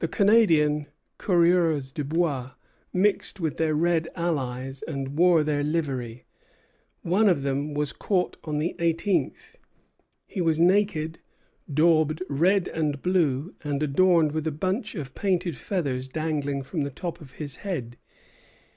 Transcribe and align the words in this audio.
The 0.00 0.08
Canadian 0.08 0.88
coureurs 1.18 1.92
de 1.92 2.02
bois 2.02 2.54
mixed 2.92 3.38
with 3.38 3.58
their 3.58 3.76
red 3.76 4.08
allies 4.16 4.82
and 4.82 5.16
wore 5.16 5.44
their 5.44 5.62
livery. 5.62 6.24
One 7.02 7.28
of 7.28 7.42
them 7.42 7.72
was 7.72 7.92
caught 7.92 8.36
on 8.42 8.58
the 8.58 8.74
eighteenth. 8.80 9.56
He 10.26 10.40
was 10.40 10.58
naked, 10.58 11.20
daubed 11.72 12.24
red 12.28 12.66
and 12.66 13.00
blue, 13.00 13.54
and 13.62 13.80
adorned 13.84 14.32
with 14.32 14.48
a 14.48 14.50
bunch 14.50 14.96
of 14.96 15.14
painted 15.14 15.56
feathers 15.56 16.08
dangling 16.08 16.64
from 16.64 16.82
the 16.82 16.90
top 16.90 17.20
of 17.20 17.34
his 17.34 17.58
head. 17.58 17.98